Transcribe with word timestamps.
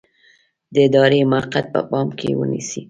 د 0.73 0.75
ادارې 0.87 1.19
موقف 1.31 1.51
باید 1.65 1.67
په 1.73 1.81
پام 1.89 2.07
کې 2.19 2.29
ونیسئ. 2.39 2.79